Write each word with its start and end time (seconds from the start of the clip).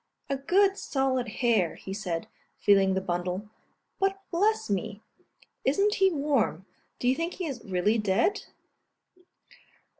"A 0.31 0.35
good 0.35 0.79
solid 0.79 1.27
hare," 1.27 1.75
he 1.75 1.93
said, 1.93 2.27
feeling 2.57 2.95
the 2.95 3.01
bundle; 3.01 3.51
"but 3.99 4.19
bless 4.31 4.67
me, 4.67 5.03
isn't 5.63 5.93
he 5.93 6.11
warm? 6.11 6.65
Do 6.97 7.07
you 7.07 7.13
think 7.13 7.35
he 7.35 7.45
is 7.45 7.63
really 7.65 7.99
dead?" 7.99 8.45